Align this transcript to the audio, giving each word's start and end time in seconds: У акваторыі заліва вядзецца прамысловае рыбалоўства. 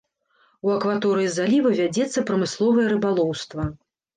У 0.69 0.71
акваторыі 0.75 1.29
заліва 1.35 1.73
вядзецца 1.81 2.25
прамысловае 2.31 2.87
рыбалоўства. 2.95 3.71